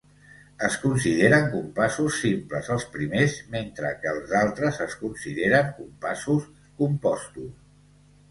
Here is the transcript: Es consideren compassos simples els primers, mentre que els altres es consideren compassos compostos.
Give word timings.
Es 0.67 0.75
consideren 0.83 1.43
compassos 1.49 2.15
simples 2.21 2.69
els 2.75 2.85
primers, 2.95 3.35
mentre 3.57 3.91
que 4.05 4.09
els 4.13 4.33
altres 4.39 4.79
es 4.87 4.95
consideren 5.03 5.71
compassos 5.81 6.47
compostos. 6.81 7.53